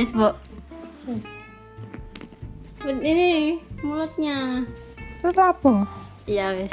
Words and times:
Yes, 0.00 0.16
Bu. 0.16 0.32
Ini 2.88 3.60
mulutnya. 3.84 4.64
Terus 5.20 5.36
apa? 5.36 5.84
Iya, 6.24 6.56
wis. 6.56 6.72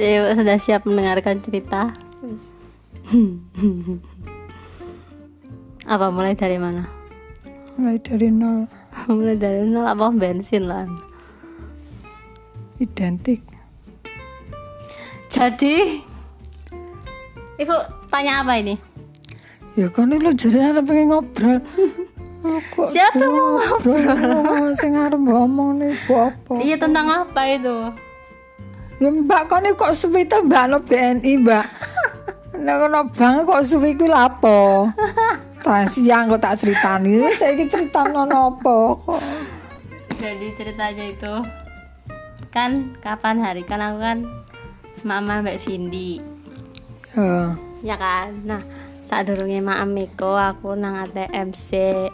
Ibu 0.00 0.28
sudah 0.40 0.56
siap 0.56 0.88
mendengarkan 0.88 1.44
cerita. 1.44 1.92
apa 5.92 6.06
mulai 6.08 6.32
dari 6.32 6.56
mana? 6.56 6.88
Mulai 7.76 8.00
dari 8.00 8.32
nol 8.32 8.64
mulai 9.12 9.36
dari 9.36 9.60
nol 9.68 9.84
apa 9.84 10.08
bensin 10.08 10.64
lah. 10.64 10.88
identik. 12.80 13.44
Jadi, 15.28 16.00
Ibu 17.60 17.76
tanya 18.08 18.40
apa 18.40 18.56
ini? 18.56 18.93
Ya 19.74 19.90
kan 19.90 20.14
lu 20.14 20.30
jadi 20.34 20.70
ada 20.70 20.80
pengen 20.82 21.10
ngobrol. 21.10 21.58
Kok 22.44 22.86
Siapa 22.86 23.24
mau 23.24 23.56
ngobrol? 23.56 24.70
Sing 24.78 24.92
arep 24.94 25.18
ngomong 25.18 25.80
nih 25.80 25.96
apa? 26.12 26.54
Iya 26.60 26.76
tentang 26.76 27.06
apa 27.10 27.42
itu? 27.48 27.76
Ya 29.02 29.10
mbak 29.10 29.50
kok 29.50 29.64
kok 29.74 29.96
suwi 29.96 30.22
to 30.22 30.38
mbak 30.46 30.70
no 30.70 30.78
BNI 30.78 31.42
mbak. 31.42 31.66
Nek 32.64 32.86
ono 32.86 33.10
bang 33.10 33.42
kok 33.42 33.64
suwi 33.66 33.98
ku 33.98 34.06
lapo? 34.06 34.86
Tak 35.64 35.88
siang 35.88 36.28
kok 36.28 36.44
tak 36.44 36.60
ceritani. 36.60 37.24
Saiki 37.40 37.64
ceritano 37.72 38.28
nopo 38.28 39.00
kok. 39.00 39.20
Jadi 40.20 40.52
ceritanya 40.60 41.04
itu 41.08 41.34
kan 42.54 42.94
kapan 43.02 43.42
hari 43.42 43.66
kan 43.66 43.82
aku 43.82 43.98
kan 43.98 44.18
mama 45.02 45.42
Mbak 45.42 45.58
Vindi 45.66 46.22
Ya. 47.14 47.54
ya 47.82 47.94
kan 47.98 48.30
nah 48.46 48.62
saat 49.04 49.28
durungnya 49.28 49.60
mak 49.60 49.84
Miko 49.86 50.32
aku 50.32 50.72
nang 50.72 50.96
ATM 51.04 51.52
sih 51.52 52.08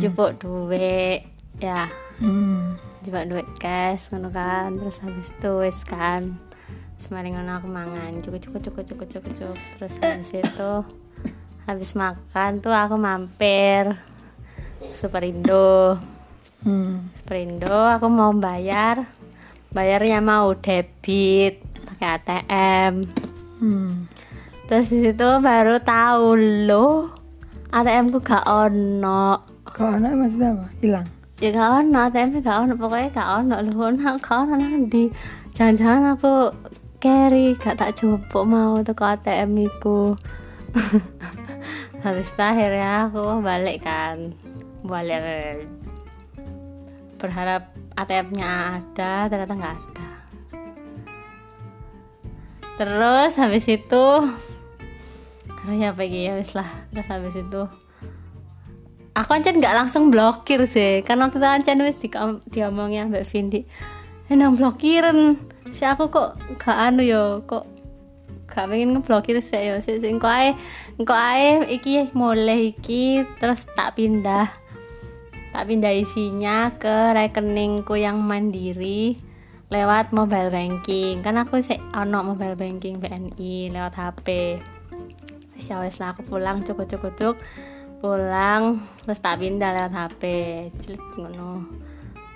jupuk 0.00 0.40
duit 0.40 1.28
ya. 1.60 1.86
Hmm. 2.18 2.74
jupuk 3.04 3.24
duit 3.30 3.48
cash 3.60 4.10
ngono 4.10 4.32
kan. 4.32 4.74
Terus 4.80 4.98
habis 5.04 5.28
itu 5.30 5.50
wis 5.60 5.78
kan 5.84 6.40
semarin 6.98 7.36
ngono 7.36 7.60
aku 7.60 7.68
mangan. 7.68 8.10
Cukup 8.24 8.40
cukup 8.40 8.60
cukup 8.64 8.84
cukup 8.88 9.08
cukup 9.12 9.32
cukup. 9.36 9.58
Terus 9.76 9.94
habis 10.00 10.30
itu 10.34 10.72
habis 11.68 11.90
makan 11.92 12.64
tuh 12.64 12.72
aku 12.72 12.96
mampir 12.96 13.92
Superindo 14.96 16.00
Hmm. 16.58 17.06
Superindo 17.14 17.70
aku 17.70 18.10
mau 18.10 18.34
bayar. 18.34 19.06
Bayarnya 19.70 20.18
mau 20.18 20.56
debit 20.58 21.60
pakai 21.86 22.08
ATM 22.18 22.94
Hmm. 23.58 24.06
Terus 24.68 24.92
di 24.92 25.00
situ 25.00 25.28
baru 25.40 25.80
tahu 25.80 26.36
loh 26.68 27.18
ATM 27.68 28.08
ku 28.08 28.18
gak 28.24 28.48
ono. 28.48 29.44
Kok 29.68 30.00
ono 30.00 30.08
maksudnya 30.16 30.56
apa? 30.56 30.66
Hilang. 30.80 31.06
ya 31.36 31.48
gak 31.52 31.70
ono 31.84 31.98
ATM 32.08 32.40
gak 32.40 32.58
ono. 32.64 32.72
Pokoknya 32.80 33.08
gak 33.12 33.28
ono. 33.44 33.54
Loh 33.60 33.74
gak 34.16 34.32
ono. 34.32 34.54
Nang 34.56 34.88
di 34.88 35.12
jangan-jangan 35.52 36.16
aku 36.16 36.32
carry 36.96 37.52
gak 37.60 37.76
tak 37.76 37.92
jupuk 38.00 38.44
mau 38.48 38.80
tuh 38.80 38.96
ke 38.96 39.04
ATM 39.04 39.68
iku. 39.68 40.16
Habis 42.04 42.32
akhirnya 42.40 43.12
aku 43.12 43.44
balik 43.44 43.84
kan. 43.84 44.32
Balik. 44.80 45.68
Berharap 47.20 47.68
ATM-nya 47.98 48.78
ada 48.78 49.26
ternyata 49.26 49.54
nggak 49.58 49.74
ada. 49.74 50.10
Terus 52.78 53.34
habis 53.34 53.66
itu 53.66 54.06
harus 55.64 55.82
apa 55.82 56.02
ya 56.06 56.38
wis 56.38 56.54
lah 56.54 56.68
terus 56.94 57.08
habis 57.10 57.34
itu 57.34 57.62
aku 59.18 59.34
ancen 59.34 59.58
nggak 59.58 59.74
langsung 59.74 60.14
blokir 60.14 60.62
sih. 60.70 61.02
Karena 61.02 61.26
waktu 61.26 61.42
itu 61.42 61.48
ancen 61.48 61.78
wis 61.82 61.98
di 61.98 62.08
diomongnya 62.54 63.10
mbak 63.10 63.26
Vindi 63.26 63.66
enak 64.28 64.60
blokiran 64.60 65.40
si 65.72 65.88
aku 65.88 66.12
kok 66.12 66.36
gak 66.60 66.92
anu 66.92 67.00
yo 67.00 67.40
kok 67.48 67.64
gak 68.44 68.68
pengen 68.68 68.92
ngeblokir 68.92 69.40
sih 69.40 69.72
yo 69.72 69.80
sih 69.80 69.96
sih 69.96 70.12
kok 70.20 70.28
ae 70.28 70.52
kok 71.00 71.16
ae 71.16 71.64
iki 71.72 72.12
mulai 72.12 72.76
iki 72.76 73.26
terus 73.42 73.66
tak 73.74 73.98
pindah. 73.98 74.46
Tak 75.48 75.64
pindah 75.64 75.90
isinya 75.96 76.76
ke 76.76 77.16
rekeningku 77.16 77.98
yang 77.98 78.20
mandiri 78.22 79.18
lewat 79.72 80.14
mobile 80.14 80.52
banking. 80.52 81.24
Kan 81.24 81.40
aku 81.40 81.58
sih 81.64 81.80
ono 81.96 82.22
mobile 82.22 82.54
banking 82.54 83.02
BNI 83.02 83.72
lewat 83.74 83.96
HP 83.96 84.28
ya 85.58 85.82
wis 85.82 85.98
lah 85.98 86.14
aku 86.14 86.22
pulang 86.24 86.62
cukup 86.62 86.86
cukup 86.86 87.12
cuk 87.18 87.36
pulang 87.98 88.78
terus 89.02 89.18
tak 89.18 89.42
pindah 89.42 89.74
lewat 89.74 89.92
HP 89.92 90.22
cilik 90.78 91.02
ngono. 91.18 91.66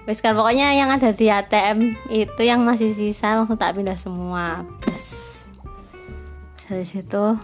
Wis 0.03 0.19
kan 0.19 0.35
pokoknya 0.35 0.75
yang 0.75 0.91
ada 0.91 1.15
di 1.15 1.31
ATM 1.31 1.95
itu 2.11 2.43
yang 2.43 2.67
masih 2.67 2.91
sisa 2.91 3.39
langsung 3.39 3.55
tak 3.55 3.79
pindah 3.79 3.95
semua 3.95 4.59
plus 4.83 5.39
dari 6.67 6.83
situ 6.83 7.39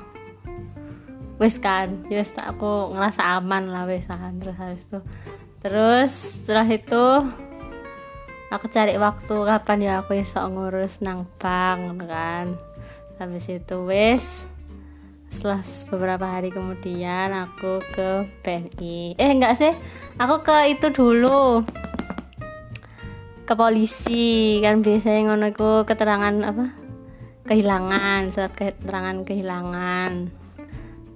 wis 1.38 1.54
kan 1.62 2.02
wis 2.10 2.34
aku 2.34 2.90
ngerasa 2.98 3.38
aman 3.38 3.70
lah 3.70 3.86
kan 3.86 4.34
terus 4.42 4.58
habis 4.58 4.82
itu 4.82 4.98
terus 5.62 6.12
setelah 6.42 6.66
itu 6.66 7.04
aku 8.48 8.66
cari 8.72 8.96
waktu 8.96 9.36
kapan 9.44 9.78
ya 9.84 9.92
aku 10.00 10.16
esok 10.16 10.44
ngurus 10.50 11.04
nang 11.04 11.28
bank 11.36 12.00
kan. 12.08 12.56
Habis 13.20 13.50
itu 13.50 13.76
wis 13.84 14.46
setelah 15.32 15.60
beberapa 15.92 16.26
hari 16.26 16.50
kemudian 16.50 17.30
aku 17.30 17.78
ke 17.94 18.26
BNI 18.42 19.14
eh 19.20 19.30
enggak 19.30 19.54
sih. 19.60 19.72
Aku 20.18 20.42
ke 20.42 20.74
itu 20.74 20.90
dulu. 20.90 21.62
Ke 23.46 23.54
polisi. 23.54 24.58
Kan 24.64 24.82
biasanya 24.82 25.32
ngono 25.32 25.46
iku 25.52 25.84
keterangan 25.84 26.34
apa? 26.42 26.66
Kehilangan 27.48 28.34
surat 28.34 28.52
keterangan 28.52 29.24
kehilangan. 29.24 30.32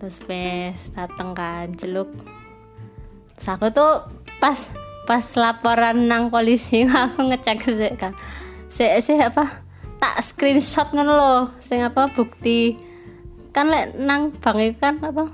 Terus 0.01 0.17
wes 0.27 0.91
dateng 0.95 1.35
kan 1.37 1.71
celuk 1.79 2.11
terus 3.43 3.59
aku 3.59 3.75
tuh 3.75 4.07
pas 4.39 4.55
pas 5.03 5.27
laporan 5.35 6.07
nang 6.07 6.31
polisi 6.31 6.87
aku 6.91 7.27
ngecek 7.27 7.59
sih 7.59 7.95
kan. 7.99 8.15
Sih 8.71 9.19
apa? 9.19 9.63
Tak 9.99 10.23
screenshot 10.23 10.91
ngono 10.95 11.13
loh 11.15 11.43
sing 11.59 11.83
apa 11.83 12.11
bukti 12.11 12.92
kan 13.53 13.69
lek 13.69 13.97
nang 14.01 14.33
bank 14.33 14.81
kan 14.81 14.97
apa 15.01 15.29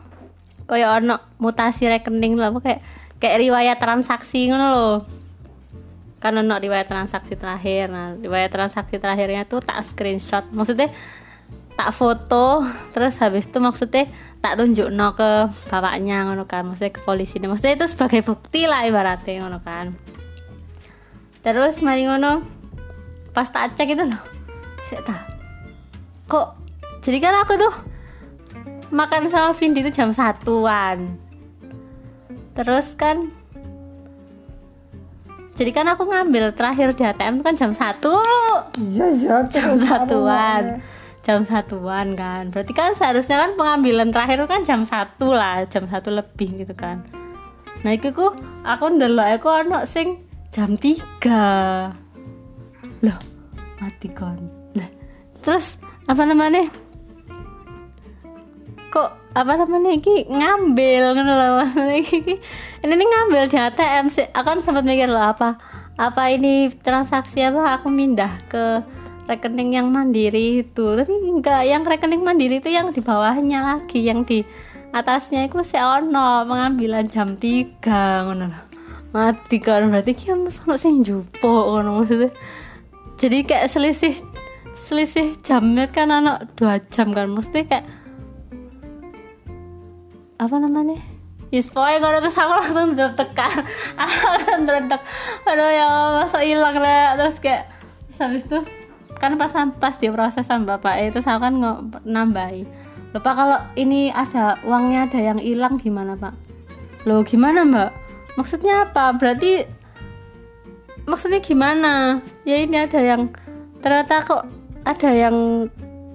kayak 0.68 1.02
ono 1.02 1.16
mutasi 1.40 1.88
rekening 1.88 2.36
lah 2.36 2.52
apa 2.52 2.60
kayak 2.60 2.80
kayak 3.22 3.38
riwayat 3.40 3.78
transaksi 3.80 4.50
ngono 4.50 4.66
loh 4.68 4.96
kan 6.18 6.34
ono 6.34 6.58
riwayat 6.58 6.90
transaksi 6.90 7.38
terakhir 7.38 7.88
nah 7.88 8.12
riwayat 8.18 8.50
transaksi 8.50 8.98
terakhirnya 8.98 9.46
tuh 9.46 9.62
tak 9.62 9.86
screenshot 9.86 10.44
maksudnya 10.50 10.90
tak 11.78 11.94
foto 11.94 12.66
terus 12.90 13.14
habis 13.22 13.46
itu 13.46 13.58
maksudnya 13.62 14.10
tak 14.42 14.58
tunjuk 14.58 14.90
no 14.90 15.14
ke 15.14 15.46
bapaknya 15.70 16.26
ngono 16.26 16.46
kan 16.46 16.66
maksudnya 16.66 16.90
ke 16.90 17.00
polisi 17.06 17.38
maksudnya 17.38 17.78
itu 17.78 17.86
sebagai 17.86 18.26
bukti 18.26 18.66
lah 18.66 18.86
ibaratnya 18.86 19.46
ngono 19.46 19.58
kan. 19.62 19.94
Terus 21.42 21.82
mari 21.82 22.06
ngono 22.06 22.42
pas 23.30 23.46
tak 23.50 23.78
cek 23.78 23.94
itu 23.94 24.02
loh 24.02 24.22
tak 25.06 25.30
kok 26.26 26.58
jadi 27.06 27.18
kan 27.22 27.34
aku 27.46 27.54
tuh 27.54 27.74
makan 28.88 29.28
sama 29.28 29.52
Vindi 29.56 29.84
itu 29.84 29.92
jam 29.92 30.10
satuan. 30.12 31.16
Terus 32.56 32.96
kan 32.98 33.30
jadi 35.58 35.74
kan 35.74 35.90
aku 35.90 36.06
ngambil 36.06 36.54
terakhir 36.54 36.94
di 36.94 37.02
ATM 37.02 37.42
itu 37.42 37.44
kan 37.44 37.56
jam 37.58 37.72
satu. 37.74 38.14
Iya 38.78 39.06
iya. 39.10 39.36
jam 39.50 39.74
satuan. 39.82 40.78
jam 41.26 41.44
satuan 41.44 42.14
kan. 42.14 42.48
Berarti 42.48 42.72
kan 42.72 42.94
seharusnya 42.94 43.36
kan 43.42 43.50
pengambilan 43.58 44.08
terakhir 44.14 44.46
kan 44.48 44.62
jam 44.62 44.86
satu 44.86 45.34
lah 45.34 45.66
jam 45.66 45.84
satu 45.90 46.14
lebih 46.14 46.64
gitu 46.64 46.72
kan. 46.78 47.02
Nah 47.82 47.92
itu 47.94 48.14
ku 48.14 48.32
aku 48.64 48.84
ndelok 48.96 49.28
aku 49.36 49.48
ono 49.50 49.84
sing 49.84 50.24
jam 50.48 50.78
tiga. 50.78 51.90
Loh 53.04 53.18
mati 53.82 54.08
kon. 54.14 54.38
Nah 54.78 54.88
terus 55.42 55.82
apa 56.06 56.22
namanya 56.24 56.70
apa 59.38 59.52
namanya 59.54 59.94
iki 59.94 60.26
ngambil 60.26 61.14
ngono 61.14 61.32
loh 61.38 61.62
ini 62.82 62.92
nih 62.92 63.06
ngambil 63.06 63.42
di 63.46 63.56
ATM 63.56 64.06
sih. 64.10 64.26
Aku 64.34 64.46
kan 64.46 64.58
sempat 64.58 64.82
mikir 64.82 65.06
loh 65.06 65.22
apa 65.22 65.54
apa 65.94 66.22
ini 66.34 66.70
transaksi 66.82 67.46
apa? 67.46 67.78
Aku 67.78 67.86
pindah 67.90 68.32
ke 68.50 68.82
rekening 69.30 69.78
yang 69.78 69.86
mandiri 69.94 70.66
itu. 70.66 70.86
Tapi 70.98 71.14
enggak 71.14 71.62
yang 71.62 71.86
rekening 71.86 72.26
mandiri 72.26 72.58
itu 72.58 72.70
yang 72.74 72.90
di 72.90 72.98
bawahnya 72.98 73.62
lagi 73.62 74.02
yang 74.02 74.26
di 74.26 74.42
atasnya 74.90 75.46
itu 75.46 75.62
si 75.62 75.76
ono 75.78 76.48
pengambilan 76.48 77.06
jam 77.06 77.36
3 77.36 78.26
ngono 78.26 78.46
loh 78.48 78.62
mati 79.08 79.56
kan 79.56 79.88
berarti 79.88 80.12
kia 80.12 80.36
mas 80.36 80.60
ono 80.64 80.76
sing 80.76 81.00
jupo 81.00 81.72
ngono 81.72 82.02
maksudnya. 82.02 82.30
Jadi 83.18 83.38
kayak 83.42 83.66
selisih 83.72 84.14
selisih 84.76 85.34
jamnya 85.42 85.88
kan 85.88 86.12
ono 86.12 86.38
dua 86.54 86.78
jam 86.92 87.10
kan. 87.16 87.26
Mesti 87.32 87.58
kayak 87.64 87.84
apa 90.38 90.56
namanya? 90.62 90.98
Yes, 91.48 91.72
pokoknya 91.72 91.98
kalau 92.04 92.18
terus 92.20 92.36
aku 92.36 92.54
langsung 92.60 92.92
tertekan 92.92 93.52
langsung 93.96 94.62
terdekat 94.68 95.00
Aduh 95.48 95.70
ya 95.72 95.88
masa 96.20 96.44
hilang 96.44 96.76
lah 96.76 97.16
Terus 97.16 97.40
kayak 97.40 97.72
Terus 98.04 98.20
habis 98.20 98.42
itu 98.44 98.60
Kan 99.16 99.40
pas, 99.40 99.48
pas 99.80 99.96
diproses 99.96 100.44
sama 100.44 100.76
bapak 100.76 101.08
itu 101.08 101.24
Saya 101.24 101.40
kan 101.40 101.56
nggak 101.56 102.04
nambahi. 102.04 102.68
Lupa 103.16 103.30
kalau 103.32 103.58
ini 103.80 104.12
ada 104.12 104.60
Uangnya 104.60 105.08
ada 105.08 105.16
yang 105.24 105.40
hilang 105.40 105.80
gimana 105.80 106.20
pak? 106.20 106.36
Loh 107.08 107.24
gimana 107.24 107.64
mbak? 107.64 107.96
Maksudnya 108.36 108.84
apa? 108.84 109.16
Berarti 109.16 109.64
Maksudnya 111.08 111.40
gimana? 111.40 112.20
Ya 112.44 112.60
ini 112.60 112.76
ada 112.76 113.00
yang 113.00 113.32
Ternyata 113.80 114.20
kok 114.20 114.44
Ada 114.84 115.16
yang 115.16 115.36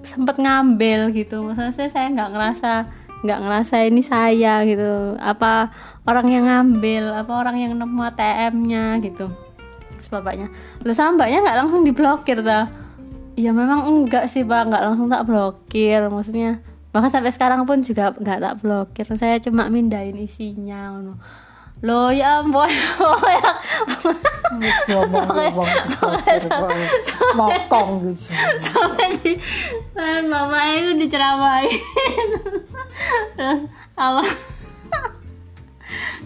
sempet 0.04 0.36
ngambil 0.38 1.10
gitu. 1.16 1.42
Maksudnya 1.42 1.90
saya 1.90 2.06
nggak 2.12 2.30
ngerasa 2.36 2.72
nggak 3.24 3.40
ngerasa 3.40 3.88
ini 3.88 4.04
saya 4.04 4.60
gitu. 4.68 5.16
Apa 5.16 5.72
orang 6.04 6.28
yang 6.28 6.44
ngambil 6.44 7.16
apa 7.16 7.32
orang 7.32 7.56
yang 7.56 7.72
nemu 7.74 8.00
ATM-nya 8.12 9.00
gitu. 9.00 9.32
Terus 9.96 10.08
bapaknya 10.12 10.52
lu 10.84 10.92
sama 10.92 11.24
mbaknya 11.24 11.40
nggak 11.40 11.58
langsung 11.64 11.80
diblokir 11.82 12.44
dah 12.44 12.68
ya 13.34 13.50
memang 13.50 13.88
enggak 13.88 14.30
sih 14.30 14.46
pak 14.46 14.68
nggak 14.68 14.82
langsung 14.84 15.08
tak 15.08 15.24
blokir. 15.24 16.04
Maksudnya 16.12 16.60
bahkan 16.92 17.10
sampai 17.10 17.32
sekarang 17.34 17.64
pun 17.64 17.80
juga 17.80 18.12
nggak 18.14 18.38
tak 18.44 18.54
blokir. 18.60 19.06
Saya 19.16 19.40
cuma 19.40 19.72
mindahin 19.72 20.20
isinya 20.20 20.94
lo 21.84 22.08
ya 22.08 22.40
ampun 22.40 22.70
pokoknya 25.14 25.52
mokong 27.34 27.90
gitu. 28.08 28.28
sampai 28.60 29.16
di 29.20 29.32
dan 29.96 30.28
bapaknya 30.28 30.74
itu 30.80 30.92
diceramain. 31.06 32.28
Terus 33.34 33.60
awal 33.96 34.26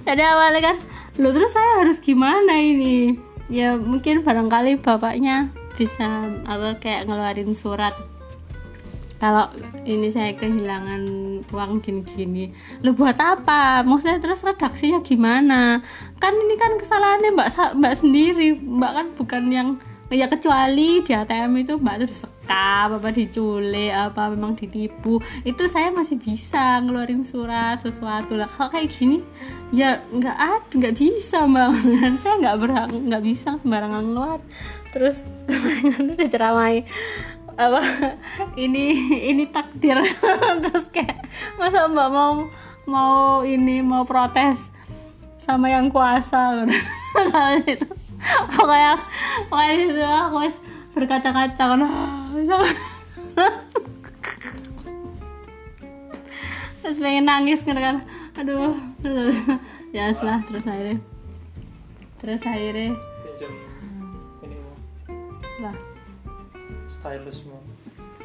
jadi 0.06 0.23
awalnya 0.25 0.73
kan 0.73 0.76
lo 1.19 1.31
terus 1.35 1.53
saya 1.53 1.85
harus 1.85 1.99
gimana 2.00 2.59
ini? 2.59 3.19
Ya 3.49 3.76
mungkin 3.76 4.25
barangkali 4.25 4.81
bapaknya 4.81 5.53
bisa 5.79 6.26
apa 6.44 6.76
kayak 6.82 7.06
ngeluarin 7.06 7.55
surat 7.55 7.94
kalau 9.19 9.50
ini 9.82 10.15
saya 10.15 10.31
kehilangan 10.38 11.03
uang 11.50 11.82
gini-gini 11.82 12.55
lu 12.87 12.94
buat 12.94 13.19
apa? 13.19 13.82
Maksudnya 13.82 14.23
terus 14.23 14.47
redaksinya 14.47 15.03
gimana? 15.03 15.82
Kan 16.23 16.38
ini 16.38 16.55
kan 16.55 16.79
kesalahannya 16.79 17.35
mbak 17.35 17.50
mbak 17.79 17.94
sendiri. 17.99 18.55
Mbak 18.55 18.93
kan 18.94 19.06
bukan 19.19 19.44
yang 19.50 19.69
ya 20.09 20.25
kecuali 20.25 21.05
di 21.05 21.12
ATM 21.12 21.53
itu 21.61 21.76
mbak 21.76 22.06
tuh 22.06 22.09
disekap 22.09 22.88
apa 22.97 23.09
diculik 23.11 23.91
apa 23.91 24.31
memang 24.31 24.55
ditipu. 24.55 25.19
Itu 25.43 25.67
saya 25.67 25.91
masih 25.91 26.23
bisa 26.23 26.79
ngeluarin 26.87 27.26
surat 27.26 27.82
sesuatu. 27.82 28.38
Lah 28.38 28.47
kalau 28.47 28.70
kayak 28.70 28.94
gini 28.94 29.19
ya 29.75 29.99
nggak 30.15 30.38
ada 30.38 30.73
nggak 30.79 30.94
bisa 30.94 31.43
mbak. 31.43 31.75
Saya 32.23 32.35
nggak 32.38 32.59
berhak 32.62 32.88
nggak 32.94 33.23
bisa 33.26 33.59
sembarangan 33.59 34.06
keluar 34.06 34.38
terus 34.88 35.20
udah 36.00 36.29
ceramai 36.29 36.85
apa? 37.58 37.82
Ini 38.55 38.84
ini 39.34 39.44
takdir. 39.50 39.99
Terus 40.64 40.87
kayak 40.94 41.26
masa 41.58 41.90
mbak 41.90 42.08
mau 42.08 42.46
mau 42.87 43.43
ini 43.43 43.82
mau 43.82 44.06
protes 44.06 44.70
sama 45.43 45.66
yang 45.66 45.90
kuasa? 45.90 46.62
Nah, 46.62 47.58
itu 47.66 47.87
pokoknya 48.55 48.94
pokoknya 49.50 49.75
di 49.75 49.84
situ 49.90 50.06
aku 50.06 50.37
wis 50.46 50.56
berkaca-kaca 50.94 51.64
kan. 51.75 51.82
Terus 56.78 56.99
pengen 57.02 57.26
nangis 57.26 57.66
gitu 57.66 57.76
kan. 57.76 58.06
Aduh. 58.38 58.78
Ya 59.90 60.12
setelah 60.14 60.44
terus 60.46 60.69
akhirnya. 60.69 61.00
Terus 62.22 62.40
akhirnya 62.44 62.93
stylusmu 66.98 67.58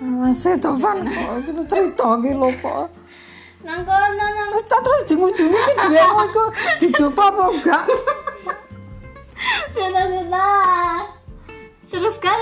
Masih 0.03 0.57
Tovan 0.57 1.05
kok 1.05 1.33
iki 1.45 1.51
cerita 1.69 2.17
iki 2.19 2.33
lho 2.33 2.49
kok. 2.59 2.89
nang 3.63 3.87
kono 3.87 4.09
nang. 4.11 4.49
Wis 4.51 4.67
tak 4.67 4.83
terus 4.83 5.07
ujung-ujungnya 5.07 5.59
iki 5.63 5.73
dhuwitmu 5.79 6.21
iku? 6.27 6.45
Dicoba 6.83 7.23
apa 7.31 7.43
enggak? 7.53 7.83
sudah 9.71 10.05
sudah. 10.11 10.95
Terus 11.87 12.15
kan 12.19 12.39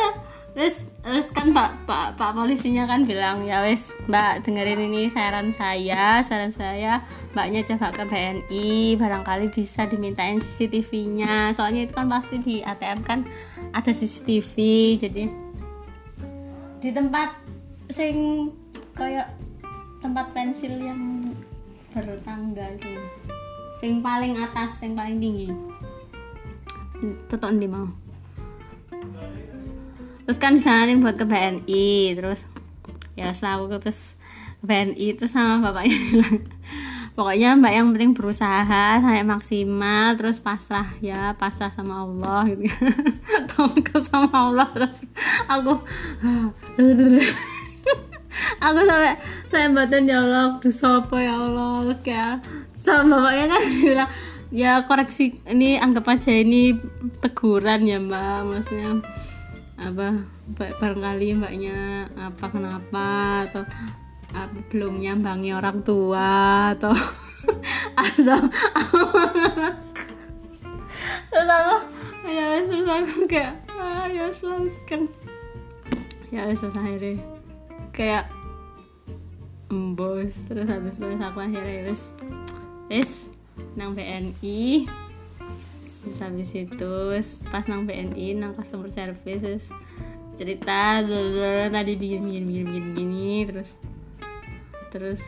terus 0.57 0.75
terus 1.05 1.27
kan 1.29 1.53
pak 1.53 1.85
pak 1.85 2.17
pak 2.17 2.31
polisinya 2.33 2.83
kan 2.89 3.07
bilang 3.07 3.45
ya 3.47 3.63
wes 3.63 3.95
mbak 4.09 4.43
dengerin 4.43 4.81
ini 4.81 5.11
saran 5.11 5.53
saya 5.53 6.25
saran 6.25 6.49
saya. 6.49 7.05
Mbaknya 7.31 7.63
coba 7.63 7.95
ke 7.95 8.03
BNI 8.09 8.99
barangkali 8.99 9.53
bisa 9.53 9.87
dimintain 9.87 10.41
CCTV-nya 10.41 11.55
soalnya 11.55 11.85
itu 11.85 11.93
kan 11.93 12.09
pasti 12.09 12.41
di 12.41 12.55
ATM 12.59 13.05
kan 13.05 13.23
ada 13.71 13.91
CCTV 13.93 14.55
jadi 14.99 15.40
di 16.81 16.89
tempat 16.89 17.37
sing 17.93 18.49
kayak 18.97 19.29
tempat 20.01 20.33
pensil 20.33 20.81
yang 20.81 21.29
bertangga 21.93 22.73
itu. 22.73 22.97
Sing 23.77 24.01
paling 24.01 24.33
atas 24.41 24.81
sing 24.81 24.97
paling 24.97 25.21
tinggi. 25.21 25.53
Tutup 27.29 27.53
di 27.53 27.69
mau? 27.69 27.85
Terus 30.25 30.37
kan 30.41 30.57
di 30.57 30.61
sana 30.61 30.89
nih 30.89 30.97
buat 30.97 31.17
ke 31.17 31.25
BNI 31.25 32.17
terus 32.17 32.49
ya 33.13 33.29
setelah 33.35 33.67
aku 33.67 33.77
terus 33.83 34.15
BNI 34.63 35.17
itu 35.17 35.25
sama 35.27 35.59
bapaknya 35.59 35.97
pokoknya 37.11 37.59
mbak 37.59 37.73
yang 37.75 37.87
penting 37.91 38.11
berusaha 38.15 39.03
sampai 39.03 39.27
maksimal 39.27 40.15
terus 40.15 40.39
pasrah 40.39 40.87
ya 41.03 41.35
pasrah 41.35 41.71
sama 41.71 42.07
Allah 42.07 42.47
gitu. 42.49 42.65
Tawakal 43.51 43.99
sama 43.99 44.31
Allah 44.31 44.67
terus 44.71 45.03
aku 45.45 45.75
aku 48.65 48.79
sampai 48.87 49.15
saya 49.51 49.67
batin 49.75 50.07
ya 50.07 50.23
Allah 50.23 50.57
dosa 50.63 51.03
apa 51.03 51.17
ya 51.19 51.35
Allah? 51.35 51.91
Terus 51.91 52.01
kayak 52.01 52.35
sama 52.77 53.19
bapaknya 53.19 53.45
kan 53.51 53.61
bilang 53.83 54.09
ya 54.51 54.71
koreksi 54.87 55.39
ini 55.47 55.79
anggap 55.79 56.07
aja 56.07 56.31
ini 56.31 56.79
teguran 57.19 57.87
ya 57.87 57.97
mbak. 57.99 58.39
Maksudnya 58.47 59.03
apa 59.81 60.07
ba- 60.55 60.75
barangkali 60.77 61.41
mbaknya 61.41 62.07
apa 62.15 62.45
kenapa 62.47 63.07
atau 63.49 63.63
apa, 64.31 64.57
belum 64.71 65.03
nyambangi 65.03 65.51
orang 65.51 65.83
tua 65.83 66.71
atau 66.75 66.95
atau 68.07 68.39
terus 71.31 71.49
aku 71.51 71.75
ya 72.27 72.47
terus 72.63 72.87
aku 72.87 73.13
kayak 73.27 73.53
ah 73.75 74.07
ya 74.07 74.27
selaskan 74.31 75.11
ya 76.31 76.47
terus 76.47 76.75
akhirnya 76.75 77.19
kayak 77.91 78.25
embos 79.71 80.35
terus 80.47 80.67
habis 80.67 80.95
terus 80.95 81.19
aku 81.19 81.39
akhirnya 81.43 81.91
wis 81.91 82.03
wis 82.87 83.11
nang 83.75 83.95
BNI 83.95 84.87
terus 86.01 86.19
habis 86.19 86.51
itu 86.55 86.95
pas 87.51 87.63
nang 87.67 87.83
BNI 87.87 88.39
nang 88.39 88.55
customer 88.55 88.91
service 88.91 89.39
terus 89.43 89.65
cerita 90.39 91.03
blablabla, 91.03 91.69
tadi 91.69 91.93
bikin 91.99 92.21
bikin 92.25 92.43
bikin 92.47 92.65
bikin 92.67 92.85
gini 92.95 93.31
terus 93.45 93.75
terus 94.91 95.23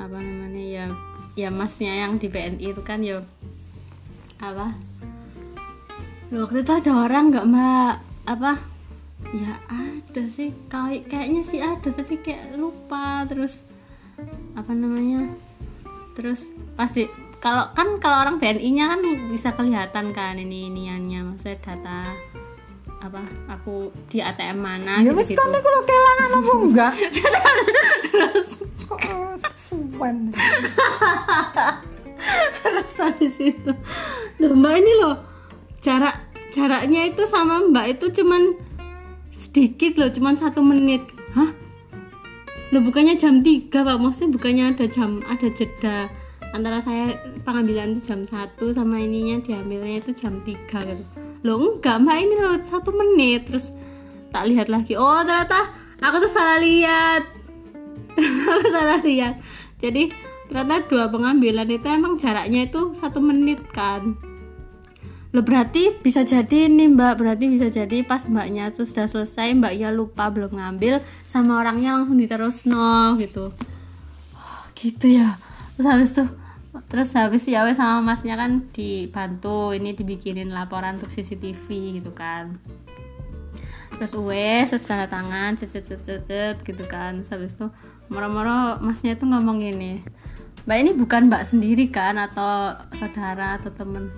apa 0.00 0.16
namanya 0.16 0.64
ya 0.64 0.86
ya 1.36 1.48
masnya 1.52 1.92
yang 1.92 2.16
di 2.16 2.32
BNI 2.32 2.72
itu 2.72 2.82
kan 2.82 3.04
ya 3.04 3.20
apa? 4.42 4.74
Waktu 6.34 6.66
itu 6.66 6.72
ada 6.74 6.92
orang 7.06 7.30
nggak 7.30 7.46
mbak? 7.46 7.94
Apa? 8.26 8.52
Ya 9.30 9.60
ada 9.70 10.22
sih 10.26 10.50
kayak 10.66 11.06
kayaknya 11.06 11.42
sih 11.46 11.60
ada 11.62 11.94
tapi 11.94 12.18
kayak 12.18 12.58
lupa 12.58 13.22
terus 13.30 13.62
apa 14.58 14.74
namanya 14.74 15.30
terus 16.18 16.50
pasti 16.76 17.08
kalau 17.38 17.70
kan 17.72 17.98
kalau 17.98 18.22
orang 18.22 18.36
BNI-nya 18.38 18.92
kan 18.92 19.00
bisa 19.30 19.54
kelihatan 19.56 20.14
kan 20.14 20.36
ini 20.36 20.68
iniannya 20.68 21.32
maksudnya 21.32 21.58
data 21.58 22.12
apa 23.02 23.18
aku 23.50 23.90
di 24.06 24.22
ATM 24.22 24.62
mana 24.62 25.02
Ya 25.02 25.10
wis 25.10 25.34
kan 25.34 25.50
iku 25.50 25.68
lho 25.68 25.82
kelangan 25.82 26.30
apa 26.38 26.52
enggak? 26.62 26.92
terus. 28.06 28.48
Kok 28.86 28.98
eh, 29.02 29.34
suwen. 29.58 30.30
terus 32.62 32.94
habis 33.02 33.34
itu 33.42 33.72
loh 34.38 34.54
mbak 34.54 34.78
ini 34.78 34.92
loh 35.02 35.18
cara 35.82 36.14
caranya 36.54 37.02
itu 37.10 37.26
sama 37.26 37.66
mbak 37.66 37.98
itu 37.98 38.22
cuman 38.22 38.54
sedikit 39.34 39.98
loh 39.98 40.10
cuman 40.14 40.38
satu 40.38 40.62
menit. 40.62 41.02
Hah? 41.34 41.50
Loh 42.70 42.80
bukannya 42.86 43.18
jam 43.18 43.42
3 43.42 43.68
pak? 43.68 43.96
Maksudnya 43.98 44.30
bukannya 44.30 44.64
ada 44.76 44.86
jam 44.86 45.18
ada 45.26 45.48
jeda 45.50 46.06
antara 46.54 46.78
saya 46.84 47.16
pengambilan 47.42 47.96
itu 47.96 48.12
jam 48.12 48.22
1 48.22 48.60
sama 48.76 49.00
ininya 49.00 49.40
diambilnya 49.42 50.04
itu 50.04 50.12
jam 50.14 50.38
3 50.44 50.54
gitu 50.68 51.31
loh 51.42 51.78
enggak 51.78 51.98
mbak 52.02 52.16
ini 52.18 52.34
loh 52.38 52.54
satu 52.62 52.90
menit. 52.94 53.50
Terus 53.50 53.74
tak 54.30 54.48
lihat 54.48 54.70
lagi. 54.70 54.94
Oh 54.94 55.20
ternyata 55.22 55.70
aku 55.98 56.16
tuh 56.22 56.32
salah 56.32 56.58
lihat. 56.62 57.22
Aku 58.52 58.68
salah 58.68 59.00
lihat. 59.00 59.40
Jadi 59.80 60.12
ternyata 60.52 60.84
dua 60.84 61.08
pengambilan 61.08 61.64
itu 61.72 61.88
emang 61.88 62.20
jaraknya 62.20 62.68
itu 62.68 62.92
satu 62.92 63.24
menit 63.24 63.64
kan? 63.72 64.20
Loh 65.32 65.40
berarti 65.40 65.96
bisa 66.04 66.28
jadi 66.28 66.68
nih 66.68 66.92
mbak. 66.92 67.16
Berarti 67.16 67.48
bisa 67.48 67.72
jadi 67.72 68.04
pas 68.04 68.28
mbaknya 68.28 68.68
tuh 68.68 68.84
sudah 68.84 69.08
selesai 69.08 69.56
Mbaknya 69.56 69.88
lupa 69.88 70.28
belum 70.28 70.60
ngambil 70.60 71.00
Sama 71.24 71.56
orangnya 71.64 71.96
langsung 71.96 72.20
diterus 72.20 72.68
no 72.68 73.16
gitu. 73.16 73.48
Oh, 74.36 74.62
Gitu 74.76 75.16
ya. 75.16 75.40
Terus 75.80 75.88
habis 75.88 76.12
tuh 76.12 76.28
Terus 76.88 77.12
habis 77.12 77.44
ya 77.44 77.68
wes 77.68 77.76
sama 77.76 78.00
masnya 78.00 78.32
kan 78.32 78.64
dibantu 78.72 79.76
Ini 79.76 79.92
dibikinin 79.92 80.56
laporan 80.56 80.96
untuk 80.96 81.12
CCTV 81.12 81.66
gitu 82.00 82.12
kan. 82.16 82.56
Terus 83.92 84.16
wes 84.16 84.72
terus 84.72 84.88
tangan 84.88 85.60
cet 85.60 85.76
cet 85.76 86.00
cet 86.04 86.56
gitu 86.64 86.84
kan. 86.88 87.20
Terus 87.20 87.30
habis 87.32 87.52
itu 87.56 87.68
moro-moro 88.08 88.80
masnya 88.80 89.16
tuh 89.16 89.28
ngomong 89.28 89.60
gini 89.60 90.04
Mbak 90.62 90.78
ini 90.78 90.90
bukan 90.94 91.26
mbak 91.26 91.42
sendiri 91.48 91.90
kan 91.90 92.14
Atau 92.20 92.76
saudara 92.94 93.58
atau 93.58 93.74
temen? 93.74 94.08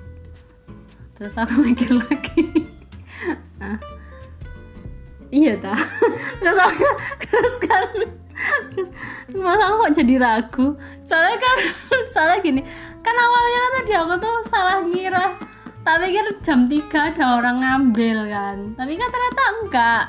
Terus 1.14 1.34
aku 1.38 1.62
mikir 1.66 1.94
lagi. 1.94 2.68
Iya 5.34 5.58
ta. 5.58 5.74
Terus 6.38 6.58
aku 6.58 6.86
terus 7.26 7.56
kan 7.66 7.90
terus 8.74 8.90
malah 9.34 9.78
aku 9.78 9.94
jadi 9.94 10.14
ragu. 10.18 10.66
Soalnya 11.06 11.36
kan 11.38 11.56
soalnya 12.12 12.38
gini 12.42 12.60
kan 13.04 13.14
awalnya 13.14 13.58
kan 13.60 13.72
tadi 13.80 13.92
aku 13.94 14.14
tuh 14.18 14.34
salah 14.48 14.78
ngira. 14.84 15.26
Tak 15.84 16.00
pikir 16.00 16.26
jam 16.40 16.64
3 16.64 16.80
ada 17.12 17.24
orang 17.36 17.60
ngambil 17.60 18.18
kan. 18.32 18.56
Tapi 18.72 18.92
kan 18.96 19.08
ternyata 19.12 19.42
enggak. 19.60 20.04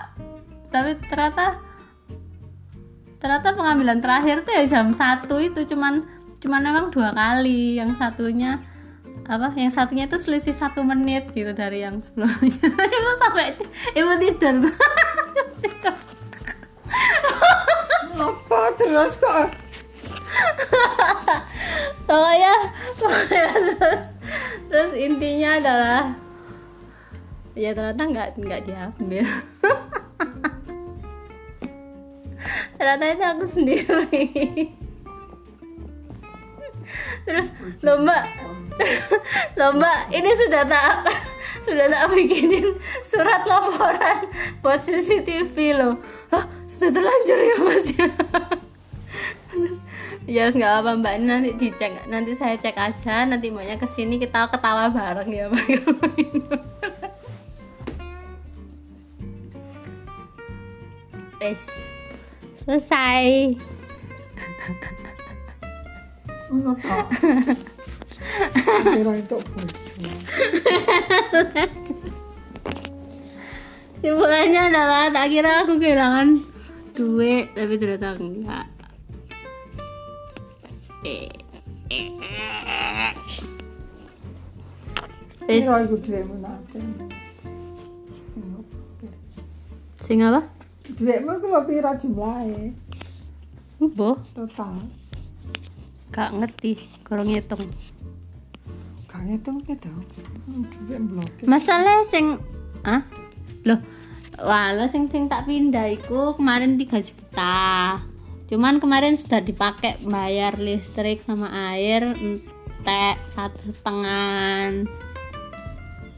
Tapi 0.72 0.92
ternyata 1.12 1.46
ternyata 3.20 3.48
pengambilan 3.52 4.00
terakhir 4.00 4.48
tuh 4.48 4.56
ya 4.56 4.64
jam 4.64 4.96
satu 4.96 5.36
itu. 5.44 5.68
Cuman 5.68 6.08
cuman 6.40 6.62
memang 6.64 6.86
dua 6.96 7.12
kali. 7.12 7.76
Yang 7.76 8.00
satunya 8.00 8.64
apa 9.28 9.52
yang 9.58 9.74
satunya 9.74 10.08
itu 10.08 10.16
selisih 10.16 10.56
satu 10.56 10.86
menit 10.88 11.28
gitu 11.36 11.52
dari 11.52 11.84
yang 11.84 12.00
sebelumnya. 12.00 12.56
Ibu 12.96 13.12
sampai 13.20 13.60
tidur. 14.24 14.56
Tidur 15.60 16.15
Apa 18.16 18.72
terus 18.80 19.20
kok? 19.20 19.52
pokoknya 22.08 22.54
pokoknya 22.96 23.44
terus 23.76 24.08
terus 24.70 24.92
intinya 24.94 25.58
adalah 25.58 26.14
ya 27.56 27.72
ternyata 27.76 28.04
nggak 28.04 28.30
nggak 28.40 28.62
diambil. 28.68 29.26
Ternyata 32.76 33.06
itu 33.08 33.24
aku 33.24 33.46
sendiri. 33.48 34.28
Terus 37.26 37.50
lomba 37.82 38.28
lomba 39.60 39.92
ini 40.14 40.30
sudah 40.36 40.68
tak 40.68 41.08
sudah 41.64 41.88
tak 41.90 42.12
bikinin 42.14 42.78
surat 43.02 43.42
laporan 43.48 44.30
buat 44.62 44.84
CCTV 44.84 45.56
loh. 45.74 45.98
Hah, 46.30 46.46
sudah 46.66 46.92
terlanjur 46.92 47.40
ya 47.40 47.58
mas? 47.62 47.88
Ya 50.26 50.50
ya 50.50 50.58
nggak 50.58 50.74
apa 50.82 50.92
mbak. 50.98 51.16
Nanti 51.22 51.54
dicek. 51.54 52.10
Nanti 52.10 52.34
saya 52.34 52.58
cek 52.58 52.74
aja. 52.74 53.30
Nanti 53.30 53.54
mbaknya 53.54 53.78
ke 53.78 53.86
sini 53.86 54.18
kita 54.18 54.50
ketawa 54.50 54.90
bareng 54.90 55.30
ya 55.30 55.46
Wes 61.38 61.70
selesai. 62.66 63.54
Simpulannya 74.02 74.62
adalah 74.74 75.14
tak 75.14 75.30
kira 75.30 75.66
aku 75.66 75.78
kehilangan 75.78 76.55
duit 76.96 77.52
tapi 77.52 77.76
ternyata 77.76 78.16
enggak. 78.16 78.66
Eh, 81.06 81.30
eh, 81.92 82.10
eh. 82.10 83.14
Wes, 85.46 85.62
Kira 85.62 85.86
iku 85.86 85.96
dhuwitmu 86.02 86.36
nate. 86.42 86.82
sing 90.02 90.22
apa? 90.22 90.42
Dhuwitmu 90.98 91.30
iku 91.38 91.46
lho 91.50 91.62
pira 91.66 91.92
jumlahe 91.98 92.74
Boh, 93.78 94.18
total? 94.34 94.82
gak 96.10 96.32
ngerti, 96.32 96.80
kurang 97.04 97.28
ngitung. 97.28 97.70
Gak 99.06 99.22
ngitung 99.28 99.60
ke 99.62 99.76
to. 99.76 99.92
Masalah 101.44 102.02
sing 102.08 102.40
ah? 102.82 103.04
Loh, 103.68 103.78
wah, 104.42 104.76
lo 104.76 104.88
sing 104.92 105.08
sing 105.08 105.32
tak 105.32 105.48
pindah 105.48 105.88
iku 105.96 106.36
kemarin 106.36 106.76
3 106.76 107.00
juta. 107.04 108.00
Cuman 108.46 108.78
kemarin 108.78 109.18
sudah 109.18 109.42
dipakai 109.42 109.98
bayar 110.06 110.60
listrik 110.62 111.26
sama 111.26 111.50
air 111.74 112.14
entek 112.14 113.18
satu 113.26 113.74
setengah. 113.74 114.86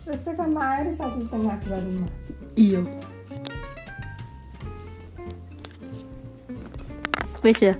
Terus 0.03 0.21
sama 0.35 0.59
air 0.75 0.91
satu 0.91 1.23
setengah 1.23 1.55
dua 1.63 1.79
rumah. 1.79 2.11
Iya. 2.59 2.81
Wis 7.45 7.59
ya. 7.63 7.79